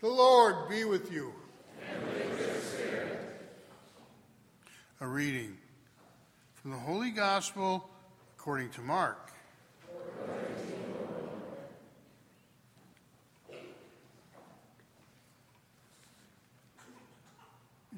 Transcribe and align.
The 0.00 0.08
Lord 0.08 0.70
be 0.70 0.84
with 0.84 1.12
you. 1.12 1.34
A 5.02 5.06
reading 5.06 5.58
from 6.54 6.70
the 6.70 6.78
Holy 6.78 7.10
Gospel 7.10 7.86
according 8.34 8.70
to 8.70 8.80
Mark. 8.80 9.30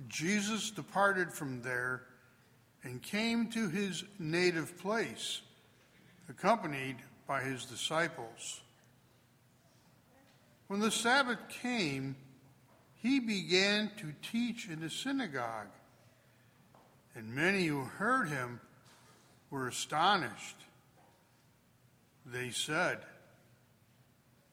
Jesus 0.09 0.73
departed 0.73 1.32
from 1.32 1.62
there 1.62 2.03
and 2.82 3.00
came 3.00 3.46
to 3.53 3.69
his 3.69 4.03
native 4.19 4.77
place, 4.79 5.43
accompanied 6.29 6.96
by 7.29 7.43
his 7.43 7.64
disciples. 7.64 8.61
When 10.73 10.80
the 10.80 10.91
Sabbath 10.91 11.50
came, 11.50 12.16
he 12.95 13.20
began 13.20 13.91
to 13.98 14.15
teach 14.23 14.70
in 14.70 14.80
the 14.80 14.88
synagogue, 14.88 15.69
and 17.15 17.34
many 17.34 17.66
who 17.66 17.83
heard 17.83 18.30
him 18.30 18.59
were 19.51 19.69
astonished. 19.69 20.56
They 22.24 22.48
said, 22.48 23.01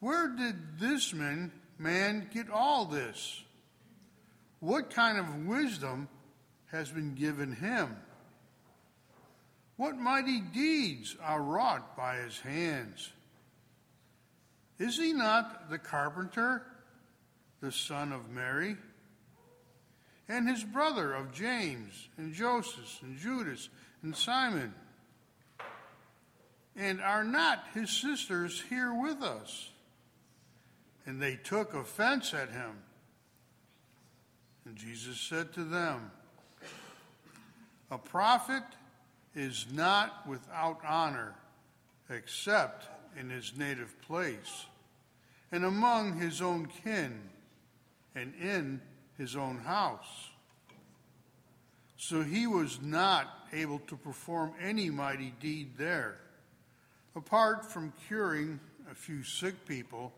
Where 0.00 0.28
did 0.28 0.78
this 0.78 1.14
man, 1.14 1.52
man 1.78 2.28
get 2.34 2.50
all 2.50 2.84
this? 2.84 3.42
What 4.58 4.90
kind 4.90 5.16
of 5.16 5.46
wisdom 5.46 6.06
has 6.66 6.90
been 6.90 7.14
given 7.14 7.54
him? 7.54 7.96
What 9.78 9.96
mighty 9.96 10.40
deeds 10.42 11.16
are 11.22 11.40
wrought 11.40 11.96
by 11.96 12.16
his 12.16 12.38
hands? 12.40 13.10
Is 14.80 14.96
he 14.96 15.12
not 15.12 15.68
the 15.68 15.78
carpenter, 15.78 16.62
the 17.60 17.70
son 17.70 18.12
of 18.12 18.30
Mary? 18.30 18.78
And 20.26 20.48
his 20.48 20.64
brother 20.64 21.12
of 21.12 21.32
James 21.32 22.08
and 22.16 22.32
Joseph 22.32 22.98
and 23.02 23.18
Judas 23.18 23.68
and 24.02 24.16
Simon? 24.16 24.72
And 26.74 27.02
are 27.02 27.24
not 27.24 27.62
his 27.74 27.90
sisters 27.90 28.62
here 28.70 28.94
with 28.94 29.22
us? 29.22 29.68
And 31.04 31.20
they 31.20 31.36
took 31.36 31.74
offense 31.74 32.32
at 32.32 32.48
him. 32.48 32.78
And 34.64 34.76
Jesus 34.76 35.20
said 35.20 35.52
to 35.54 35.64
them, 35.64 36.10
A 37.90 37.98
prophet 37.98 38.62
is 39.34 39.66
not 39.74 40.26
without 40.26 40.80
honor 40.88 41.34
except 42.08 42.86
in 43.18 43.28
his 43.28 43.52
native 43.58 44.00
place 44.02 44.66
and 45.52 45.64
among 45.64 46.20
his 46.20 46.40
own 46.40 46.68
kin 46.84 47.20
and 48.14 48.34
in 48.40 48.80
his 49.18 49.36
own 49.36 49.58
house. 49.58 50.30
So 51.96 52.22
he 52.22 52.46
was 52.46 52.80
not 52.80 53.26
able 53.52 53.78
to 53.80 53.96
perform 53.96 54.54
any 54.60 54.90
mighty 54.90 55.34
deed 55.40 55.76
there, 55.76 56.18
apart 57.14 57.70
from 57.70 57.92
curing 58.08 58.58
a 58.90 58.94
few 58.94 59.22
sick 59.22 59.66
people 59.66 60.12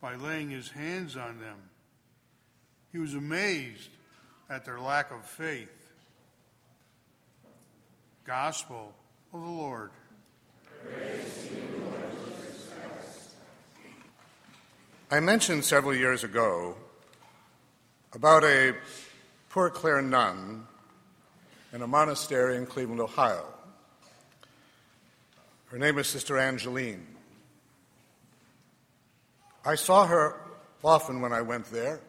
by 0.00 0.14
laying 0.14 0.50
his 0.50 0.70
hands 0.70 1.16
on 1.16 1.40
them. 1.40 1.58
He 2.92 2.98
was 2.98 3.14
amazed 3.14 3.90
at 4.48 4.64
their 4.64 4.80
lack 4.80 5.10
of 5.10 5.24
faith. 5.24 5.68
Gospel 8.24 8.94
of 9.32 9.40
the 9.40 9.46
Lord. 9.46 9.90
I 15.10 15.20
mentioned 15.20 15.64
several 15.64 15.94
years 15.94 16.22
ago 16.22 16.76
about 18.12 18.44
a 18.44 18.74
Poor 19.48 19.70
Clare 19.70 20.02
nun 20.02 20.66
in 21.72 21.80
a 21.80 21.86
monastery 21.86 22.56
in 22.56 22.66
Cleveland, 22.66 23.00
Ohio. 23.00 23.46
Her 25.68 25.78
name 25.78 25.96
is 25.96 26.08
Sister 26.08 26.36
Angeline. 26.36 27.06
I 29.64 29.76
saw 29.76 30.06
her 30.06 30.42
often 30.84 31.22
when 31.22 31.32
I 31.32 31.40
went 31.40 31.64
there. 31.70 32.00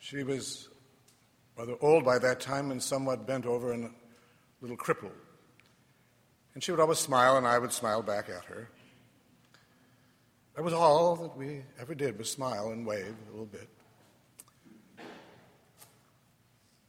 She 0.00 0.24
was 0.24 0.68
rather 1.56 1.76
old 1.80 2.04
by 2.04 2.18
that 2.18 2.40
time 2.40 2.72
and 2.72 2.82
somewhat 2.82 3.24
bent 3.24 3.46
over 3.46 3.72
and 3.72 3.84
a 3.84 3.90
little 4.60 4.76
crippled. 4.76 5.12
And 6.54 6.64
she 6.64 6.72
would 6.72 6.80
always 6.80 6.98
smile, 6.98 7.36
and 7.36 7.46
I 7.46 7.60
would 7.60 7.72
smile 7.72 8.02
back 8.02 8.28
at 8.28 8.46
her. 8.46 8.68
That 10.56 10.64
was 10.64 10.72
all 10.72 11.16
that 11.16 11.36
we 11.36 11.60
ever 11.78 11.94
did 11.94 12.18
was 12.18 12.30
smile 12.30 12.70
and 12.70 12.86
wave 12.86 13.14
a 13.28 13.30
little 13.30 13.44
bit. 13.44 13.68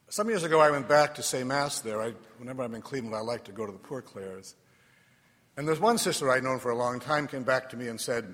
Some 0.08 0.30
years 0.30 0.44
ago, 0.44 0.62
I 0.62 0.72
went 0.72 0.88
back 0.88 1.16
to 1.16 1.24
say 1.24 1.44
Mass 1.44 1.82
there. 1.82 2.02
I, 2.02 2.14
whenever 2.38 2.64
I'm 2.64 2.74
in 2.76 2.82
Cleveland, 2.82 3.14
I 3.14 3.20
like 3.20 3.44
to 3.44 3.52
go 3.52 3.66
to 3.66 3.72
the 3.74 3.78
Poor 3.78 4.02
Clares. 4.02 4.56
And 5.58 5.68
there's 5.68 5.82
one 5.82 5.98
sister 5.98 6.32
I'd 6.32 6.46
known 6.46 6.60
for 6.60 6.72
a 6.72 6.78
long 6.78 7.02
time 7.02 7.28
came 7.28 7.44
back 7.44 7.70
to 7.72 7.78
me 7.78 7.90
and 7.90 8.00
said, 8.00 8.34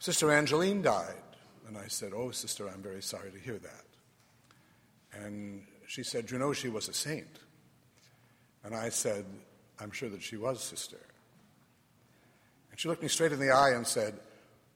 Sister 0.00 0.32
Angeline 0.32 0.82
died. 0.82 1.14
And 1.68 1.78
I 1.78 1.86
said, 1.86 2.10
Oh, 2.12 2.32
sister, 2.32 2.68
I'm 2.68 2.82
very 2.82 3.02
sorry 3.02 3.30
to 3.30 3.38
hear 3.38 3.58
that. 3.58 3.84
And 5.12 5.62
she 5.86 6.02
said, 6.02 6.28
You 6.28 6.40
know, 6.40 6.52
she 6.52 6.68
was 6.68 6.88
a 6.88 6.92
saint. 6.92 7.38
And 8.64 8.74
I 8.74 8.88
said, 8.88 9.26
I'm 9.78 9.92
sure 9.92 10.08
that 10.08 10.22
she 10.22 10.36
was, 10.36 10.60
sister. 10.60 10.98
And 12.72 12.80
she 12.80 12.88
looked 12.88 13.02
me 13.02 13.08
straight 13.08 13.30
in 13.30 13.38
the 13.38 13.52
eye 13.52 13.74
and 13.76 13.86
said, 13.86 14.18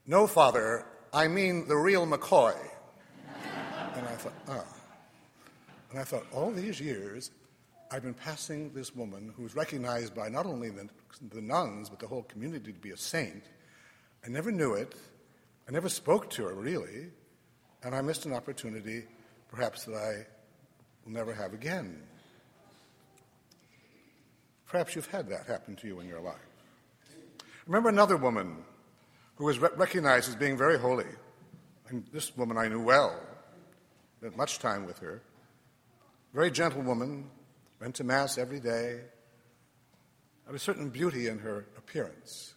No, 0.09 0.28
Father, 0.28 0.87
I 1.12 1.27
mean 1.27 1.67
the 1.67 1.77
real 1.77 2.06
McCoy. 2.06 2.56
and 3.94 4.06
I 4.06 4.12
thought, 4.12 4.33
ah. 4.49 4.65
And 5.91 5.99
I 5.99 6.05
thought, 6.05 6.25
all 6.33 6.53
these 6.53 6.81
years, 6.81 7.33
I've 7.91 8.03
been 8.03 8.15
passing 8.15 8.72
this 8.72 8.95
woman 8.95 9.33
who's 9.37 9.56
recognized 9.56 10.15
by 10.15 10.28
not 10.28 10.47
only 10.47 10.71
the, 10.71 10.89
the 11.31 11.41
nuns, 11.41 11.89
but 11.89 11.99
the 11.99 12.06
whole 12.06 12.22
community 12.22 12.72
to 12.72 12.78
be 12.78 12.91
a 12.91 12.97
saint. 12.97 13.43
I 14.25 14.28
never 14.28 14.53
knew 14.53 14.75
it. 14.75 14.95
I 15.69 15.72
never 15.72 15.89
spoke 15.89 16.31
to 16.31 16.45
her, 16.45 16.55
really. 16.55 17.09
And 17.83 17.95
I 17.95 18.00
missed 18.00 18.27
an 18.27 18.33
opportunity, 18.33 19.05
perhaps, 19.49 19.84
that 19.84 19.95
I 19.95 20.27
will 21.05 21.12
never 21.12 21.34
have 21.34 21.53
again. 21.53 22.00
Perhaps 24.66 24.95
you've 24.95 25.06
had 25.06 25.28
that 25.31 25.47
happen 25.47 25.75
to 25.77 25.87
you 25.89 25.99
in 25.99 26.09
your 26.09 26.21
life. 26.21 26.37
Remember 27.66 27.89
another 27.89 28.16
woman 28.16 28.65
who 29.37 29.45
was 29.45 29.59
re- 29.59 29.69
recognized 29.77 30.29
as 30.29 30.37
being 30.37 30.57
very 30.57 30.79
holy. 30.79 31.07
And 31.89 32.05
this 32.13 32.37
woman 32.37 32.59
I 32.59 32.69
knew 32.69 32.81
well, 32.81 33.19
spent 34.19 34.37
much 34.37 34.59
time 34.59 34.87
with 34.87 34.99
her. 34.99 35.23
Very 36.35 36.51
gentle 36.51 36.83
woman, 36.83 37.31
went 37.81 37.95
to 37.97 38.05
Mass 38.05 38.39
every 38.39 38.61
day. 38.61 39.01
Was 40.47 40.57
a 40.57 40.65
certain 40.65 40.91
beauty 40.91 41.27
in 41.27 41.39
her 41.41 41.67
appearance, 41.77 42.55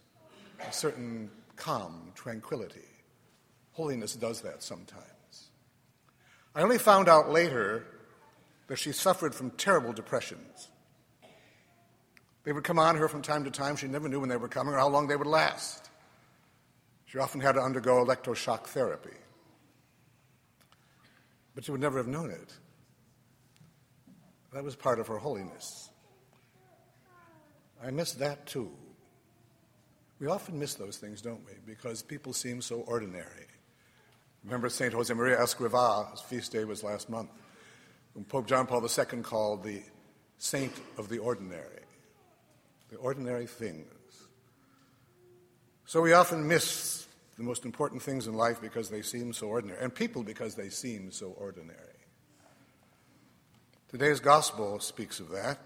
a 0.66 0.72
certain 0.72 1.30
calm, 1.56 2.12
tranquility. 2.14 2.80
Holiness 3.72 4.14
does 4.14 4.42
that 4.42 4.62
sometimes. 4.62 5.50
I 6.54 6.62
only 6.62 6.78
found 6.78 7.08
out 7.08 7.30
later 7.30 7.84
that 8.68 8.78
she 8.78 8.92
suffered 8.92 9.34
from 9.34 9.50
terrible 9.52 9.92
depressions. 9.92 10.68
They 12.44 12.52
would 12.52 12.64
come 12.64 12.78
on 12.78 12.96
her 12.96 13.08
from 13.08 13.22
time 13.22 13.44
to 13.44 13.50
time. 13.50 13.76
She 13.76 13.88
never 13.88 14.08
knew 14.08 14.20
when 14.20 14.28
they 14.28 14.36
were 14.36 14.48
coming 14.48 14.74
or 14.74 14.78
how 14.78 14.88
long 14.88 15.08
they 15.08 15.16
would 15.16 15.26
last. 15.26 15.89
She 17.10 17.18
often 17.18 17.40
had 17.40 17.52
to 17.52 17.60
undergo 17.60 18.04
electroshock 18.04 18.66
therapy. 18.66 19.16
But 21.54 21.64
she 21.64 21.72
would 21.72 21.80
never 21.80 21.98
have 21.98 22.06
known 22.06 22.30
it. 22.30 22.52
That 24.52 24.62
was 24.62 24.76
part 24.76 25.00
of 25.00 25.08
her 25.08 25.18
holiness. 25.18 25.90
I 27.82 27.90
miss 27.90 28.12
that 28.14 28.46
too. 28.46 28.70
We 30.20 30.26
often 30.26 30.58
miss 30.58 30.74
those 30.74 30.98
things, 30.98 31.20
don't 31.20 31.44
we? 31.46 31.52
Because 31.66 32.02
people 32.02 32.32
seem 32.32 32.60
so 32.60 32.80
ordinary. 32.80 33.46
Remember 34.44 34.68
St. 34.68 34.92
Josemaria 34.92 35.38
Escrivá, 35.38 36.10
his 36.12 36.20
feast 36.20 36.52
day 36.52 36.64
was 36.64 36.84
last 36.84 37.08
month, 37.08 37.30
whom 38.14 38.24
Pope 38.24 38.46
John 38.46 38.66
Paul 38.66 38.82
II 38.86 39.22
called 39.22 39.64
the 39.64 39.82
saint 40.38 40.72
of 40.98 41.08
the 41.08 41.18
ordinary 41.18 41.80
the 42.90 42.96
ordinary 42.96 43.46
things. 43.46 43.86
So 45.86 46.00
we 46.00 46.12
often 46.12 46.46
miss 46.46 46.99
the 47.36 47.42
most 47.42 47.64
important 47.64 48.02
things 48.02 48.26
in 48.26 48.34
life 48.34 48.60
because 48.60 48.90
they 48.90 49.02
seem 49.02 49.32
so 49.32 49.46
ordinary, 49.46 49.82
and 49.82 49.94
people 49.94 50.22
because 50.22 50.54
they 50.54 50.68
seem 50.68 51.10
so 51.10 51.34
ordinary. 51.38 51.78
Today's 53.88 54.20
gospel 54.20 54.78
speaks 54.78 55.18
of 55.18 55.30
that. 55.30 55.58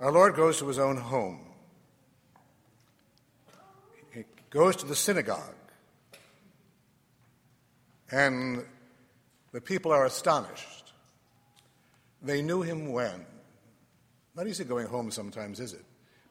Our 0.00 0.12
Lord 0.12 0.34
goes 0.34 0.58
to 0.58 0.68
his 0.68 0.78
own 0.78 0.98
home. 0.98 1.40
He 4.12 4.24
goes 4.50 4.76
to 4.76 4.86
the 4.86 4.94
synagogue. 4.94 5.54
And 8.12 8.64
the 9.52 9.60
people 9.62 9.92
are 9.92 10.04
astonished. 10.04 10.92
They 12.22 12.42
knew 12.42 12.60
him 12.60 12.92
when? 12.92 13.24
Not 14.34 14.46
easy 14.46 14.64
going 14.64 14.86
home 14.86 15.10
sometimes, 15.10 15.60
is 15.60 15.72
it? 15.72 15.84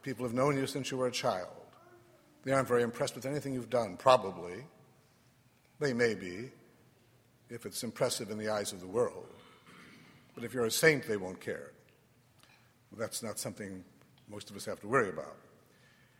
People 0.03 0.25
have 0.25 0.35
known 0.35 0.55
you 0.55 0.67
since 0.67 0.91
you 0.91 0.97
were 0.97 1.07
a 1.07 1.11
child. 1.11 1.49
They 2.45 2.51
aren't 2.51 2.67
very 2.67 2.83
impressed 2.83 3.15
with 3.15 3.25
anything 3.25 3.53
you've 3.53 3.71
done, 3.71 3.97
probably. 3.97 4.63
They 5.79 5.93
may 5.93 6.13
be, 6.13 6.51
if 7.49 7.65
it's 7.65 7.83
impressive 7.83 8.29
in 8.29 8.37
the 8.37 8.49
eyes 8.49 8.71
of 8.71 8.79
the 8.79 8.87
world. 8.87 9.25
But 10.35 10.43
if 10.43 10.53
you're 10.53 10.65
a 10.65 10.71
saint, 10.71 11.07
they 11.07 11.17
won't 11.17 11.41
care. 11.41 11.71
Well, 12.91 12.99
that's 12.99 13.23
not 13.23 13.39
something 13.39 13.83
most 14.29 14.51
of 14.51 14.55
us 14.55 14.65
have 14.65 14.79
to 14.81 14.87
worry 14.87 15.09
about. 15.09 15.35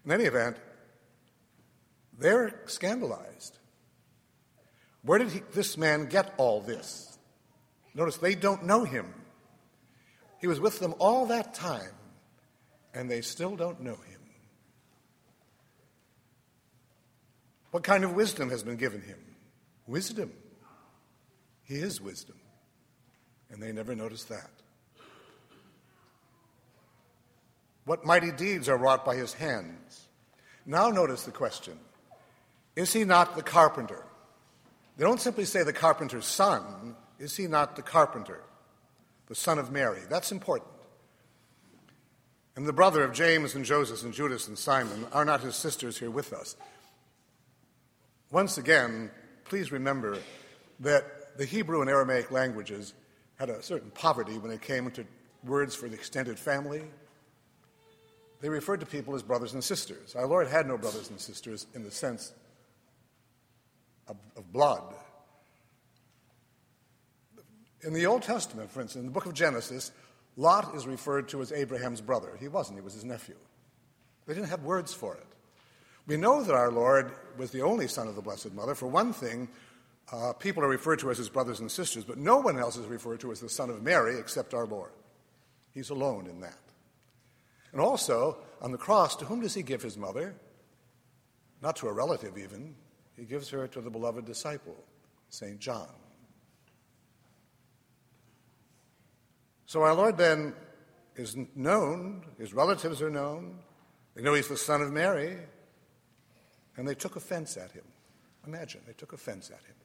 In 0.04 0.12
any 0.12 0.25
event, 0.25 0.57
they're 2.18 2.60
scandalized. 2.66 3.57
Where 5.04 5.19
did 5.19 5.31
he, 5.31 5.42
this 5.54 5.77
man 5.77 6.07
get 6.07 6.33
all 6.38 6.60
this? 6.60 7.18
Notice 7.94 8.18
they 8.18 8.36
don't 8.36 8.66
know 8.66 8.83
him. 8.83 9.13
He 10.42 10.48
was 10.48 10.60
with 10.60 10.80
them 10.80 10.95
all 10.98 11.27
that 11.27 11.54
time, 11.54 11.94
and 12.94 13.10
they 13.10 13.22
still 13.22 13.56
don't 13.56 13.81
know 13.81 13.95
him. 13.95 14.15
What 17.75 17.83
kind 17.83 18.06
of 18.06 18.13
wisdom 18.13 18.51
has 18.51 18.63
been 18.63 18.77
given 18.77 19.01
him? 19.01 19.18
Wisdom. 19.86 20.31
He 21.66 21.75
is 21.75 22.00
wisdom. 22.00 22.38
And 23.51 23.62
they 23.62 23.74
never 23.74 23.94
noticed 23.94 24.30
that. 24.30 24.50
What 27.83 28.06
mighty 28.06 28.31
deeds 28.31 28.69
are 28.69 28.77
wrought 28.77 29.04
by 29.04 29.18
his 29.18 29.33
hands? 29.33 30.07
Now 30.66 30.89
notice 30.89 31.24
the 31.24 31.31
question 31.31 31.77
Is 32.77 32.94
he 32.94 33.04
not 33.04 33.36
the 33.36 33.44
carpenter? 33.44 34.06
They 34.95 35.04
don't 35.04 35.19
simply 35.19 35.44
say 35.44 35.63
the 35.63 35.74
carpenter's 35.74 36.25
son. 36.25 36.95
Is 37.19 37.36
he 37.36 37.45
not 37.45 37.75
the 37.75 37.81
carpenter, 37.81 38.42
the 39.27 39.36
son 39.36 39.60
of 39.60 39.69
Mary? 39.69 40.00
That's 40.10 40.31
important. 40.31 40.72
And 42.56 42.66
the 42.66 42.72
brother 42.72 43.04
of 43.04 43.12
James 43.12 43.54
and 43.54 43.66
Joseph 43.66 44.01
and 44.06 44.13
Judas 44.13 44.48
and 44.48 44.57
Simon 44.57 45.07
are 45.12 45.25
not 45.25 45.42
his 45.42 45.57
sisters 45.57 45.98
here 45.98 46.10
with 46.10 46.31
us. 46.31 46.56
Once 48.36 48.58
again, 48.58 49.10
please 49.46 49.72
remember 49.72 50.18
that 50.82 51.38
the 51.38 51.46
Hebrew 51.46 51.80
and 51.80 51.90
Aramaic 51.90 52.32
languages 52.32 52.94
had 53.40 53.50
a 53.50 53.64
certain 53.64 53.90
poverty 53.92 54.38
when 54.38 54.52
it 54.52 54.62
came 54.62 54.92
to 54.92 55.06
words 55.46 55.74
for 55.74 55.88
the 55.88 55.96
extended 55.96 56.38
family. 56.38 56.84
They 58.42 58.50
referred 58.50 58.82
to 58.82 58.86
people 58.86 59.16
as 59.16 59.24
brothers 59.24 59.54
and 59.54 59.64
sisters. 59.64 60.18
Our 60.18 60.28
Lord 60.28 60.50
had 60.50 60.68
no 60.68 60.78
brothers 60.78 61.10
and 61.10 61.18
sisters 61.18 61.66
in 61.74 61.86
the 61.86 61.92
sense 61.92 62.34
of, 64.10 64.18
of 64.36 64.52
blood. 64.52 64.84
In 67.84 67.94
the 67.94 68.06
Old 68.06 68.24
Testament, 68.24 68.70
for 68.70 68.82
instance, 68.82 69.00
in 69.00 69.06
the 69.06 69.14
book 69.14 69.28
of 69.28 69.34
Genesis, 69.34 69.94
Lot 70.36 70.76
is 70.76 70.86
referred 70.86 71.30
to 71.30 71.42
as 71.42 71.54
Abraham's 71.54 72.02
brother. 72.02 72.36
He 72.38 72.50
wasn't, 72.50 72.80
he 72.80 72.84
was 72.84 72.96
his 72.96 73.06
nephew. 73.06 73.36
They 74.28 74.34
didn't 74.34 74.50
have 74.50 74.64
words 74.64 74.94
for 74.94 75.16
it. 75.16 75.35
We 76.07 76.18
know 76.18 76.44
that 76.44 76.54
our 76.54 76.72
Lord 76.72 77.12
was 77.38 77.52
the 77.52 77.62
only 77.62 77.88
son 77.88 78.07
of 78.07 78.16
the 78.16 78.22
Blessed 78.22 78.54
Mother. 78.54 78.75
For 78.75 78.88
one 78.88 79.12
thing, 79.12 79.50
uh, 80.12 80.34
people 80.34 80.63
are 80.63 80.69
referred 80.69 81.00
to 81.00 81.10
as 81.10 81.18
his 81.18 81.30
brothers 81.30 81.60
and 81.60 81.72
sisters, 81.72 82.04
but 82.04 82.18
no 82.18 82.38
one 82.38 82.60
else 82.60 82.78
is 82.78 82.86
referred 82.86 83.19
to 83.22 83.31
as 83.31 83.40
the 83.40 83.50
son 83.50 83.69
of 83.69 83.81
Mary 83.81 84.19
except 84.19 84.54
our 84.54 84.68
Lord. 84.68 84.92
He's 85.74 85.90
alone 85.90 86.28
in 86.28 86.42
that. 86.42 86.60
And 87.72 87.81
also, 87.81 88.38
on 88.62 88.72
the 88.72 88.78
cross, 88.78 89.16
to 89.18 89.25
whom 89.25 89.42
does 89.42 89.54
he 89.54 89.63
give 89.63 89.81
his 89.81 89.98
mother? 89.98 90.36
Not 91.62 91.75
to 91.78 91.88
a 91.88 91.94
relative, 91.94 92.38
even. 92.38 92.75
He 93.18 93.25
gives 93.25 93.50
her 93.50 93.68
to 93.68 93.81
the 93.81 93.90
beloved 93.90 94.25
disciple, 94.25 94.78
St. 95.30 95.60
John. 95.60 95.90
So 99.66 99.81
our 99.81 99.96
Lord 99.96 100.18
then 100.18 100.54
is 101.16 101.36
known, 101.56 102.25
his 102.38 102.54
relatives 102.54 103.01
are 103.01 103.10
known, 103.10 103.60
they 104.13 104.22
know 104.22 104.34
he's 104.34 104.48
the 104.48 104.58
son 104.58 104.81
of 104.81 104.92
Mary, 104.92 105.38
and 106.77 106.88
they 106.88 106.95
took 106.95 107.16
offense 107.16 107.57
at 107.57 107.72
him. 107.72 107.83
Imagine, 108.45 108.81
they 108.86 108.94
took 108.94 109.13
offense 109.13 109.50
at 109.50 109.63
him. 109.66 109.75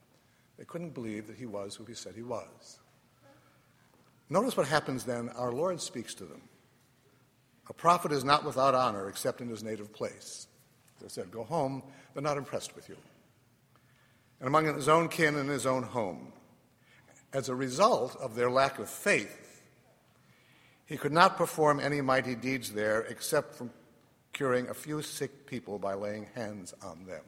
They 0.58 0.64
couldn't 0.64 0.94
believe 0.94 1.26
that 1.26 1.36
he 1.36 1.46
was 1.46 1.74
who 1.74 1.84
he 1.84 1.94
said 1.94 2.14
he 2.14 2.22
was. 2.22 2.78
Notice 4.28 4.56
what 4.56 4.68
happens 4.68 5.04
then. 5.04 5.30
Our 5.30 5.52
Lord 5.52 5.80
speaks 5.80 6.14
to 6.14 6.24
them. 6.24 6.42
A 7.68 7.72
prophet 7.72 8.12
is 8.12 8.24
not 8.24 8.44
without 8.44 8.74
honor 8.74 9.08
except 9.08 9.40
in 9.40 9.48
his 9.48 9.64
native 9.64 9.92
place. 9.92 10.46
They 11.00 11.08
said, 11.08 11.30
Go 11.30 11.44
home, 11.44 11.82
they're 12.12 12.22
not 12.22 12.36
impressed 12.36 12.76
with 12.76 12.88
you. 12.88 12.96
And 14.40 14.48
among 14.48 14.66
his 14.66 14.88
own 14.88 15.08
kin 15.08 15.36
and 15.36 15.48
his 15.48 15.66
own 15.66 15.82
home. 15.82 16.32
As 17.32 17.48
a 17.48 17.54
result 17.54 18.16
of 18.20 18.34
their 18.34 18.50
lack 18.50 18.78
of 18.78 18.88
faith, 18.88 19.62
he 20.84 20.96
could 20.96 21.12
not 21.12 21.36
perform 21.36 21.78
any 21.78 22.00
mighty 22.00 22.34
deeds 22.34 22.72
there 22.72 23.02
except 23.02 23.54
from 23.54 23.70
curing 24.32 24.68
a 24.68 24.74
few 24.74 25.02
sick 25.02 25.46
people 25.46 25.78
by 25.78 25.94
laying 25.94 26.26
hands 26.34 26.74
on 26.82 27.04
them. 27.06 27.24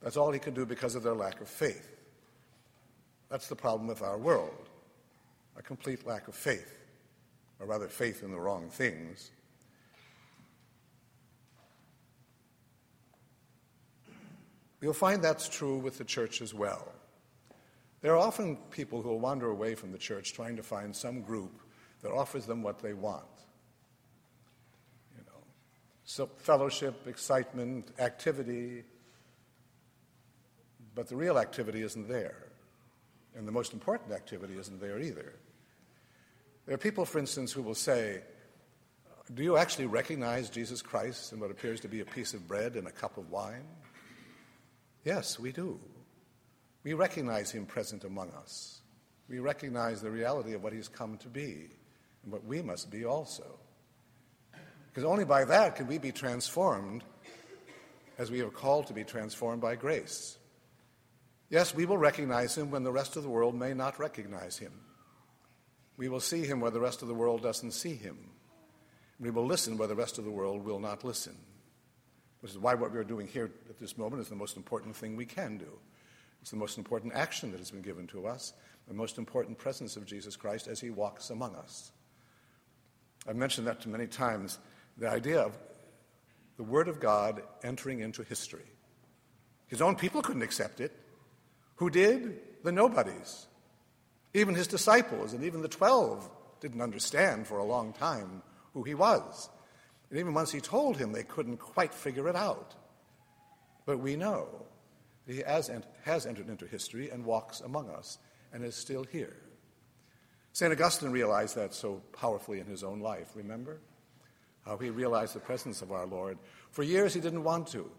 That's 0.00 0.16
all 0.16 0.30
he 0.30 0.38
could 0.38 0.54
do 0.54 0.64
because 0.64 0.94
of 0.94 1.02
their 1.02 1.14
lack 1.14 1.40
of 1.40 1.48
faith. 1.48 1.96
That's 3.28 3.48
the 3.48 3.56
problem 3.56 3.88
with 3.88 4.02
our 4.02 4.18
world 4.18 4.68
a 5.56 5.62
complete 5.62 6.06
lack 6.06 6.28
of 6.28 6.36
faith, 6.36 6.72
or 7.58 7.66
rather, 7.66 7.88
faith 7.88 8.22
in 8.22 8.30
the 8.30 8.38
wrong 8.38 8.70
things. 8.70 9.32
You'll 14.80 14.92
find 14.92 15.20
that's 15.20 15.48
true 15.48 15.78
with 15.78 15.98
the 15.98 16.04
church 16.04 16.40
as 16.40 16.54
well. 16.54 16.92
There 18.00 18.12
are 18.12 18.18
often 18.18 18.56
people 18.70 19.02
who 19.02 19.08
will 19.08 19.18
wander 19.18 19.50
away 19.50 19.74
from 19.74 19.90
the 19.90 19.98
church 19.98 20.32
trying 20.32 20.54
to 20.56 20.62
find 20.62 20.94
some 20.94 21.22
group 21.22 21.60
that 22.02 22.12
offers 22.12 22.46
them 22.46 22.62
what 22.62 22.78
they 22.78 22.92
want. 22.92 23.24
So 26.10 26.24
fellowship, 26.24 27.06
excitement, 27.06 27.90
activity, 27.98 28.82
but 30.94 31.06
the 31.06 31.16
real 31.16 31.38
activity 31.38 31.82
isn't 31.82 32.08
there. 32.08 32.48
And 33.36 33.46
the 33.46 33.52
most 33.52 33.74
important 33.74 34.12
activity 34.12 34.54
isn't 34.58 34.80
there 34.80 34.98
either. 34.98 35.34
There 36.64 36.74
are 36.74 36.78
people, 36.78 37.04
for 37.04 37.18
instance, 37.18 37.52
who 37.52 37.60
will 37.60 37.74
say, 37.74 38.22
Do 39.34 39.42
you 39.42 39.58
actually 39.58 39.84
recognize 39.84 40.48
Jesus 40.48 40.80
Christ 40.80 41.34
in 41.34 41.40
what 41.40 41.50
appears 41.50 41.78
to 41.80 41.88
be 41.88 42.00
a 42.00 42.06
piece 42.06 42.32
of 42.32 42.48
bread 42.48 42.76
and 42.76 42.86
a 42.86 42.92
cup 42.92 43.18
of 43.18 43.30
wine? 43.30 43.66
Yes, 45.04 45.38
we 45.38 45.52
do. 45.52 45.78
We 46.84 46.94
recognize 46.94 47.50
him 47.50 47.66
present 47.66 48.04
among 48.04 48.30
us. 48.30 48.80
We 49.28 49.40
recognize 49.40 50.00
the 50.00 50.10
reality 50.10 50.54
of 50.54 50.62
what 50.62 50.72
he's 50.72 50.88
come 50.88 51.18
to 51.18 51.28
be 51.28 51.68
and 52.22 52.32
what 52.32 52.46
we 52.46 52.62
must 52.62 52.90
be 52.90 53.04
also. 53.04 53.58
Because 54.98 55.12
only 55.12 55.24
by 55.24 55.44
that 55.44 55.76
can 55.76 55.86
we 55.86 55.98
be 55.98 56.10
transformed 56.10 57.04
as 58.18 58.32
we 58.32 58.40
are 58.40 58.50
called 58.50 58.88
to 58.88 58.92
be 58.92 59.04
transformed 59.04 59.62
by 59.62 59.76
grace. 59.76 60.36
Yes, 61.50 61.72
we 61.72 61.86
will 61.86 61.96
recognize 61.96 62.58
him 62.58 62.72
when 62.72 62.82
the 62.82 62.90
rest 62.90 63.14
of 63.14 63.22
the 63.22 63.28
world 63.28 63.54
may 63.54 63.74
not 63.74 64.00
recognize 64.00 64.58
him. 64.58 64.72
We 65.96 66.08
will 66.08 66.18
see 66.18 66.44
him 66.44 66.58
where 66.58 66.72
the 66.72 66.80
rest 66.80 67.00
of 67.02 67.06
the 67.06 67.14
world 67.14 67.44
doesn't 67.44 67.74
see 67.74 67.94
him. 67.94 68.18
We 69.20 69.30
will 69.30 69.46
listen 69.46 69.78
where 69.78 69.86
the 69.86 69.94
rest 69.94 70.18
of 70.18 70.24
the 70.24 70.32
world 70.32 70.64
will 70.64 70.80
not 70.80 71.04
listen. 71.04 71.36
Which 72.40 72.50
is 72.50 72.58
why 72.58 72.74
what 72.74 72.90
we're 72.90 73.04
doing 73.04 73.28
here 73.28 73.52
at 73.70 73.78
this 73.78 73.96
moment 73.96 74.22
is 74.22 74.28
the 74.28 74.34
most 74.34 74.56
important 74.56 74.96
thing 74.96 75.14
we 75.14 75.26
can 75.26 75.58
do. 75.58 75.78
It's 76.40 76.50
the 76.50 76.56
most 76.56 76.76
important 76.76 77.14
action 77.14 77.52
that 77.52 77.58
has 77.58 77.70
been 77.70 77.82
given 77.82 78.08
to 78.08 78.26
us, 78.26 78.52
the 78.88 78.94
most 78.94 79.16
important 79.16 79.58
presence 79.58 79.96
of 79.96 80.06
Jesus 80.06 80.34
Christ 80.34 80.66
as 80.66 80.80
he 80.80 80.90
walks 80.90 81.30
among 81.30 81.54
us. 81.54 81.92
I've 83.28 83.36
mentioned 83.36 83.68
that 83.68 83.80
to 83.82 83.88
many 83.88 84.08
times 84.08 84.58
the 84.98 85.08
idea 85.08 85.40
of 85.40 85.56
the 86.56 86.64
Word 86.64 86.88
of 86.88 87.00
God 87.00 87.42
entering 87.62 88.00
into 88.00 88.22
history. 88.22 88.66
His 89.68 89.80
own 89.80 89.96
people 89.96 90.22
couldn't 90.22 90.42
accept 90.42 90.80
it. 90.80 90.92
Who 91.76 91.88
did? 91.88 92.40
The 92.64 92.72
nobodies. 92.72 93.46
Even 94.34 94.54
his 94.54 94.66
disciples 94.66 95.32
and 95.32 95.44
even 95.44 95.62
the 95.62 95.68
twelve 95.68 96.28
didn't 96.60 96.82
understand 96.82 97.46
for 97.46 97.58
a 97.58 97.64
long 97.64 97.92
time 97.92 98.42
who 98.74 98.82
he 98.82 98.94
was. 98.94 99.48
And 100.10 100.18
even 100.18 100.34
once 100.34 100.50
he 100.50 100.60
told 100.60 100.96
him, 100.96 101.12
they 101.12 101.22
couldn't 101.22 101.58
quite 101.58 101.94
figure 101.94 102.28
it 102.28 102.36
out. 102.36 102.74
But 103.86 104.00
we 104.00 104.16
know 104.16 104.48
that 105.26 105.32
he 105.34 105.42
has, 105.42 105.70
has 106.04 106.26
entered 106.26 106.48
into 106.48 106.66
history 106.66 107.10
and 107.10 107.24
walks 107.24 107.60
among 107.60 107.90
us 107.90 108.18
and 108.52 108.64
is 108.64 108.74
still 108.74 109.04
here. 109.04 109.36
St. 110.52 110.72
Augustine 110.72 111.10
realized 111.10 111.54
that 111.56 111.74
so 111.74 112.02
powerfully 112.12 112.58
in 112.58 112.66
his 112.66 112.82
own 112.82 113.00
life, 113.00 113.28
remember? 113.34 113.78
How 114.68 114.76
he 114.76 114.90
realized 114.90 115.34
the 115.34 115.40
presence 115.40 115.80
of 115.80 115.92
our 115.92 116.04
Lord. 116.04 116.36
For 116.72 116.82
years 116.82 117.14
he 117.14 117.20
didn't 117.20 117.42
want 117.42 117.68
to, 117.68 117.90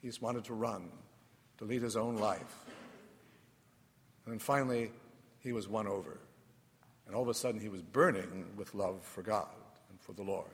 He 0.00 0.08
just 0.08 0.20
wanted 0.20 0.42
to 0.46 0.54
run, 0.54 0.90
to 1.58 1.64
lead 1.64 1.80
his 1.80 1.96
own 1.96 2.16
life. 2.16 2.58
And 4.24 4.32
then 4.32 4.40
finally, 4.40 4.90
he 5.38 5.52
was 5.52 5.68
won 5.68 5.86
over. 5.86 6.18
And 7.06 7.14
all 7.14 7.22
of 7.22 7.28
a 7.28 7.34
sudden, 7.34 7.60
he 7.60 7.68
was 7.68 7.82
burning 7.82 8.46
with 8.56 8.74
love 8.74 9.04
for 9.04 9.22
God 9.22 9.54
and 9.90 10.00
for 10.00 10.12
the 10.12 10.24
Lord. 10.24 10.50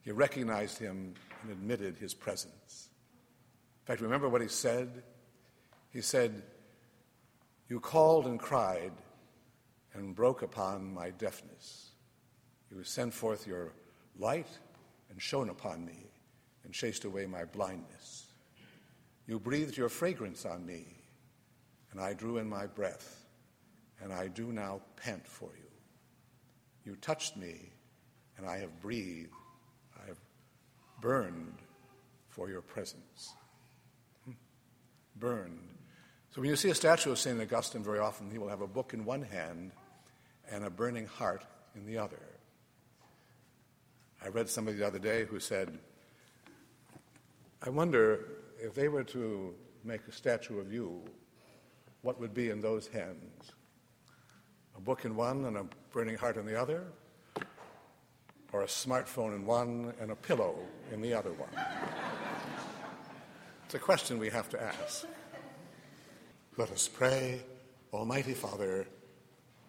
He 0.00 0.10
recognized 0.10 0.78
him 0.78 1.12
and 1.42 1.52
admitted 1.52 1.98
his 1.98 2.14
presence. 2.14 2.88
In 3.82 3.86
fact, 3.86 4.00
remember 4.00 4.30
what 4.30 4.40
he 4.40 4.48
said? 4.48 5.02
He 5.92 6.00
said, 6.00 6.42
You 7.68 7.78
called 7.78 8.26
and 8.26 8.40
cried 8.40 8.92
and 9.92 10.14
broke 10.14 10.40
upon 10.40 10.94
my 10.94 11.10
deafness. 11.10 11.90
You 12.70 12.82
sent 12.84 13.12
forth 13.12 13.46
your 13.46 13.74
light 14.20 14.48
and 15.10 15.20
shone 15.20 15.48
upon 15.48 15.84
me 15.84 16.10
and 16.64 16.72
chased 16.72 17.04
away 17.04 17.26
my 17.26 17.44
blindness. 17.44 18.26
You 19.26 19.38
breathed 19.38 19.76
your 19.76 19.88
fragrance 19.88 20.44
on 20.44 20.64
me, 20.64 20.86
and 21.90 22.00
I 22.00 22.12
drew 22.12 22.38
in 22.38 22.48
my 22.48 22.66
breath, 22.66 23.24
and 24.02 24.12
I 24.12 24.28
do 24.28 24.52
now 24.52 24.80
pant 24.96 25.26
for 25.26 25.50
you. 25.56 25.70
You 26.84 26.96
touched 26.96 27.36
me, 27.36 27.72
and 28.36 28.46
I 28.46 28.58
have 28.58 28.80
breathed, 28.80 29.32
I 30.02 30.06
have 30.06 30.18
burned 31.00 31.58
for 32.28 32.48
your 32.48 32.62
presence. 32.62 33.34
Hmm. 34.24 34.32
Burned. 35.16 35.68
So 36.30 36.40
when 36.40 36.50
you 36.50 36.56
see 36.56 36.70
a 36.70 36.74
statue 36.74 37.10
of 37.10 37.18
St. 37.18 37.40
Augustine, 37.40 37.82
very 37.82 37.98
often 37.98 38.30
he 38.30 38.38
will 38.38 38.48
have 38.48 38.60
a 38.60 38.66
book 38.66 38.94
in 38.94 39.04
one 39.04 39.22
hand 39.22 39.72
and 40.50 40.64
a 40.64 40.70
burning 40.70 41.06
heart 41.06 41.44
in 41.74 41.84
the 41.86 41.98
other. 41.98 42.39
I 44.22 44.28
read 44.28 44.48
somebody 44.48 44.76
the 44.76 44.86
other 44.86 44.98
day 44.98 45.24
who 45.24 45.40
said, 45.40 45.78
I 47.62 47.70
wonder 47.70 48.26
if 48.62 48.74
they 48.74 48.88
were 48.88 49.04
to 49.04 49.54
make 49.84 50.06
a 50.08 50.12
statue 50.12 50.60
of 50.60 50.72
you, 50.72 51.02
what 52.02 52.20
would 52.20 52.34
be 52.34 52.50
in 52.50 52.60
those 52.60 52.86
hands? 52.86 53.52
A 54.76 54.80
book 54.80 55.04
in 55.04 55.16
one 55.16 55.44
and 55.46 55.56
a 55.56 55.66
burning 55.92 56.16
heart 56.16 56.36
in 56.36 56.46
the 56.46 56.60
other? 56.60 56.84
Or 58.52 58.62
a 58.62 58.66
smartphone 58.66 59.34
in 59.34 59.46
one 59.46 59.94
and 60.00 60.10
a 60.10 60.16
pillow 60.16 60.56
in 60.92 61.00
the 61.00 61.14
other 61.14 61.32
one? 61.32 61.50
it's 63.64 63.74
a 63.74 63.78
question 63.78 64.18
we 64.18 64.28
have 64.28 64.48
to 64.50 64.62
ask. 64.62 65.06
Let 66.56 66.70
us 66.72 66.88
pray. 66.88 67.42
Almighty 67.92 68.34
Father, 68.34 68.86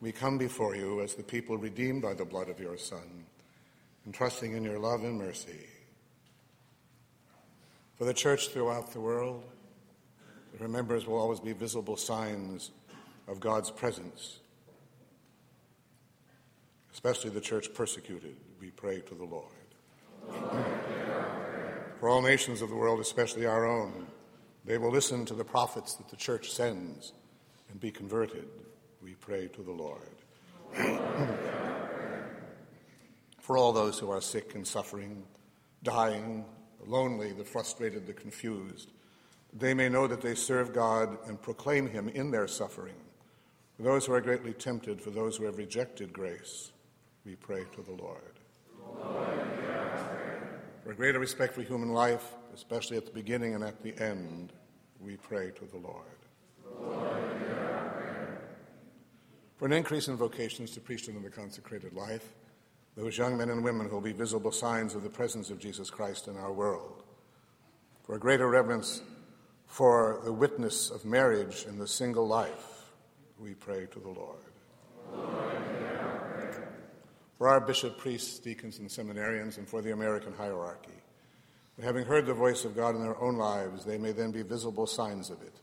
we 0.02 0.12
come 0.12 0.38
before 0.38 0.76
you 0.76 1.02
as 1.02 1.16
the 1.16 1.24
people 1.24 1.58
redeemed 1.58 2.02
by 2.02 2.14
the 2.14 2.26
blood 2.26 2.50
of 2.50 2.60
your 2.60 2.78
Son, 2.78 3.26
and 4.06 4.14
trusting 4.14 4.54
in 4.54 4.64
your 4.64 4.80
love 4.80 5.04
and 5.04 5.18
mercy. 5.18 5.68
For 7.96 8.06
the 8.06 8.14
church 8.14 8.50
throughout 8.50 8.94
the 8.94 9.00
world, 9.00 9.44
her 10.60 10.68
members 10.68 11.06
will 11.06 11.18
always 11.18 11.40
be 11.40 11.54
visible 11.54 11.98
signs 11.98 12.72
of 13.28 13.40
God's 13.40 13.72
presence. 13.72 14.40
Especially 16.92 17.30
the 17.30 17.42
church 17.42 17.74
persecuted, 17.74 18.36
we 18.60 18.72
pray 18.72 19.02
to 19.02 19.16
the 19.16 19.24
Lord. 19.24 19.46
Lord 20.30 20.66
For 22.00 22.10
all 22.10 22.22
nations 22.22 22.62
of 22.62 22.70
the 22.70 22.76
world, 22.76 23.00
especially 23.00 23.46
our 23.46 23.66
own, 23.66 24.08
they 24.66 24.78
will 24.78 24.92
listen 24.92 25.26
to 25.26 25.34
the 25.34 25.46
prophets 25.46 25.96
that 25.96 26.10
the 26.10 26.16
church 26.16 26.52
sends 26.52 27.14
and 27.70 27.80
be 27.80 27.92
converted, 27.92 28.48
we 29.02 29.14
pray 29.14 29.48
to 29.48 29.62
the 29.62 29.72
Lord. 29.72 30.10
For 33.42 33.58
all 33.58 33.74
those 33.74 34.00
who 34.00 34.10
are 34.10 34.22
sick 34.22 34.56
and 34.56 34.66
suffering, 34.66 35.24
dying, 35.84 36.46
the 36.80 36.90
lonely, 36.90 37.34
the 37.34 37.44
frustrated, 37.44 38.08
the 38.08 38.14
confused, 38.14 38.92
they 39.54 39.74
may 39.74 39.90
know 39.90 40.08
that 40.08 40.22
they 40.22 40.36
serve 40.36 40.74
God 40.74 41.18
and 41.28 41.42
proclaim 41.42 41.88
Him 41.88 42.08
in 42.08 42.32
their 42.32 42.48
suffering. 42.48 42.96
For 43.76 43.84
those 43.84 44.06
who 44.06 44.14
are 44.14 44.22
greatly 44.22 44.54
tempted, 44.54 45.02
for 45.02 45.10
those 45.10 45.36
who 45.36 45.46
have 45.46 45.58
rejected 45.58 46.14
grace, 46.14 46.72
we 47.26 47.36
pray 47.36 47.66
to 47.76 47.82
the 47.82 47.92
Lord. 47.92 48.40
Lord 48.80 49.28
for 50.84 50.92
a 50.92 50.96
greater 50.96 51.20
respect 51.20 51.54
for 51.54 51.62
human 51.62 51.90
life, 51.90 52.36
especially 52.54 52.98
at 52.98 53.06
the 53.06 53.12
beginning 53.12 53.54
and 53.54 53.64
at 53.64 53.84
the 53.84 53.98
end, 54.02 54.54
we 55.00 55.18
pray 55.18 55.52
to 55.52 55.66
the 55.66 55.78
Lord. 55.78 56.06
Lord 56.80 57.22
for 59.58 59.68
an 59.68 59.74
increase 59.74 60.08
in 60.08 60.16
vocations 60.16 60.72
to 60.72 60.80
priesthood 60.80 61.14
and 61.14 61.24
the 61.24 61.30
consecrated 61.30 61.94
life, 61.94 62.34
those 62.96 63.18
young 63.18 63.38
men 63.38 63.50
and 63.50 63.64
women 63.64 63.88
who 63.88 63.96
will 63.96 64.02
be 64.02 64.12
visible 64.12 64.52
signs 64.52 64.96
of 64.96 65.04
the 65.04 65.10
presence 65.10 65.50
of 65.50 65.60
Jesus 65.60 65.90
Christ 65.90 66.28
in 66.28 66.38
our 66.38 66.52
world, 66.52 67.04
for 68.04 68.16
a 68.16 68.20
greater 68.20 68.50
reverence 68.50 69.02
for 69.66 70.20
the 70.26 70.34
witness 70.34 70.90
of 70.90 71.06
marriage 71.06 71.66
in 71.68 71.78
the 71.78 71.88
single 71.88 72.28
life, 72.28 72.92
we 73.40 73.54
pray 73.54 73.86
to 73.88 74.00
the 74.00 74.10
Lord. 74.10 74.40
Lord 75.14 75.62
for 77.42 77.48
our 77.48 77.60
bishop, 77.60 77.98
priests, 77.98 78.38
deacons, 78.38 78.78
and 78.78 78.88
seminarians, 78.88 79.58
and 79.58 79.68
for 79.68 79.82
the 79.82 79.94
American 79.94 80.32
hierarchy, 80.32 80.92
that 81.76 81.84
having 81.84 82.06
heard 82.06 82.28
the 82.28 82.34
voice 82.36 82.66
of 82.66 82.76
God 82.76 82.94
in 82.94 83.02
their 83.02 83.20
own 83.20 83.36
lives, 83.36 83.84
they 83.84 83.98
may 83.98 84.12
then 84.12 84.32
be 84.32 84.44
visible 84.44 84.86
signs 84.86 85.32
of 85.32 85.42
it, 85.42 85.56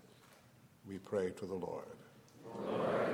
we 0.88 0.99
pray 0.99 1.30
to 1.30 1.47
the 1.47 1.54
Lord. 1.54 1.85
Lord 2.66 3.08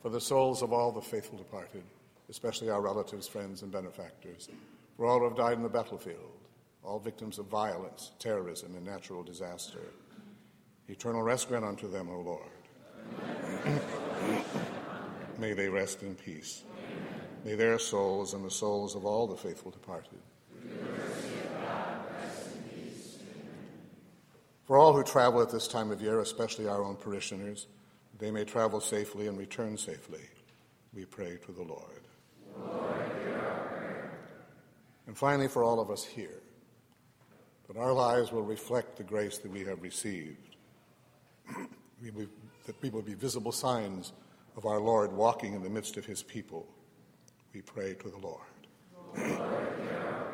for 0.00 0.10
the 0.10 0.20
souls 0.20 0.62
of 0.62 0.72
all 0.72 0.92
the 0.92 1.00
faithful 1.00 1.38
departed, 1.38 1.82
especially 2.30 2.70
our 2.70 2.80
relatives, 2.80 3.26
friends, 3.26 3.62
and 3.62 3.72
benefactors, 3.72 4.48
for 4.96 5.06
all 5.06 5.18
who 5.18 5.24
have 5.24 5.36
died 5.36 5.56
in 5.56 5.62
the 5.62 5.68
battlefield, 5.68 6.32
all 6.84 6.98
victims 6.98 7.38
of 7.38 7.46
violence, 7.46 8.12
terrorism, 8.18 8.74
and 8.74 8.84
natural 8.84 9.22
disaster. 9.22 9.80
Eternal 10.88 11.22
rest 11.22 11.48
grant 11.48 11.64
unto 11.64 11.90
them, 11.90 12.08
O 12.08 12.20
Lord. 12.20 12.42
May 15.38 15.52
they 15.52 15.68
rest 15.68 16.02
in 16.02 16.14
peace. 16.14 16.64
May 17.44 17.54
their 17.54 17.78
souls 17.78 18.34
and 18.34 18.44
the 18.44 18.50
souls 18.50 18.94
of 18.94 19.04
all 19.04 19.26
the 19.26 19.36
faithful 19.36 19.70
departed. 19.70 20.18
For 24.64 24.76
all 24.76 24.92
who 24.92 25.02
travel 25.02 25.40
at 25.40 25.50
this 25.50 25.66
time 25.66 25.90
of 25.90 26.02
year, 26.02 26.20
especially 26.20 26.68
our 26.68 26.84
own 26.84 26.96
parishioners, 26.96 27.68
they 28.18 28.30
may 28.30 28.44
travel 28.44 28.80
safely 28.80 29.26
and 29.26 29.38
return 29.38 29.78
safely. 29.78 30.20
We 30.92 31.06
pray 31.06 31.38
to 31.46 31.52
the. 31.52 31.62
Lord 31.62 32.07
and 35.08 35.16
finally, 35.16 35.48
for 35.48 35.64
all 35.64 35.80
of 35.80 35.90
us 35.90 36.04
here, 36.04 36.42
that 37.66 37.78
our 37.78 37.94
lives 37.94 38.30
will 38.30 38.42
reflect 38.42 38.98
the 38.98 39.02
grace 39.02 39.38
that 39.38 39.50
we 39.50 39.64
have 39.64 39.82
received, 39.82 40.56
that 42.02 42.82
we 42.82 42.90
will 42.90 43.02
be 43.02 43.14
visible 43.14 43.50
signs 43.50 44.12
of 44.54 44.66
our 44.66 44.78
Lord 44.78 45.10
walking 45.10 45.54
in 45.54 45.62
the 45.62 45.70
midst 45.70 45.96
of 45.96 46.04
his 46.04 46.22
people. 46.22 46.68
We 47.54 47.62
pray 47.62 47.94
to 47.94 48.10
the 48.10 48.18
Lord. 48.18 48.42
Lord 49.16 49.68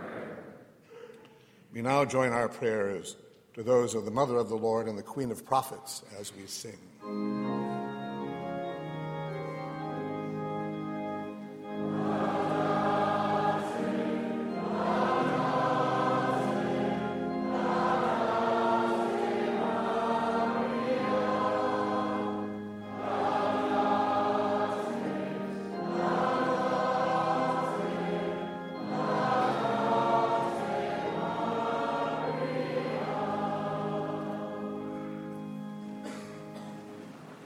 we 1.73 1.81
now 1.81 2.05
join 2.05 2.33
our 2.33 2.49
prayers 2.49 3.17
to 3.55 3.63
those 3.63 3.95
of 3.95 4.05
the 4.05 4.11
Mother 4.11 4.39
of 4.39 4.49
the 4.49 4.57
Lord 4.57 4.89
and 4.89 4.99
the 4.99 5.05
Queen 5.05 5.31
of 5.31 5.47
Prophets 5.47 6.03
as 6.19 6.35
we 6.35 6.47
sing. 6.47 7.54